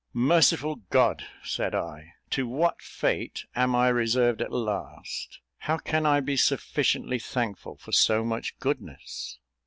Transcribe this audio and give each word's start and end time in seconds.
"Merciful 0.13 0.77
God!" 0.89 1.25
said 1.43 1.75
I, 1.75 2.13
"to 2.31 2.47
what 2.47 2.81
fate 2.81 3.45
am 3.55 3.75
I 3.75 3.89
reserved 3.89 4.41
at 4.41 4.51
last? 4.51 5.41
How 5.59 5.77
can 5.77 6.07
I 6.07 6.21
be 6.21 6.35
sufficiently 6.37 7.19
thankful 7.19 7.77
for 7.77 7.91
so 7.91 8.25
much 8.25 8.57
goodness?" 8.57 9.37